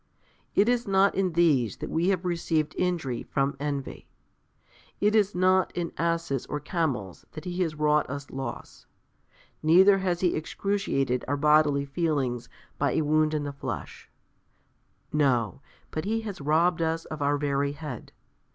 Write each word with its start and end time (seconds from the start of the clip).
It 0.55 0.67
is 0.67 0.87
not 0.87 1.13
in 1.13 1.33
these 1.33 1.77
that 1.77 1.91
we 1.91 2.07
have 2.07 2.25
received 2.25 2.73
injury 2.75 3.21
from 3.21 3.55
Envy; 3.59 4.07
it 4.99 5.13
is 5.15 5.35
not 5.35 5.71
in 5.77 5.91
asses 5.95 6.47
or 6.47 6.59
camels 6.59 7.23
that 7.33 7.45
he 7.45 7.61
has 7.61 7.75
wrought 7.75 8.09
us 8.09 8.31
loss, 8.31 8.87
neither 9.61 9.99
has 9.99 10.21
he 10.21 10.35
excruciated 10.35 11.23
our 11.27 11.37
bodily 11.37 11.85
feelings 11.85 12.49
by 12.79 12.93
a 12.93 13.01
wound 13.01 13.35
in 13.35 13.43
the 13.43 13.53
flesh; 13.53 14.09
no, 15.13 15.61
but 15.91 16.05
he 16.05 16.21
has 16.21 16.41
robbed 16.41 16.81
us 16.81 17.05
of 17.05 17.21
our 17.21 17.37
very 17.37 17.73
head. 17.73 18.11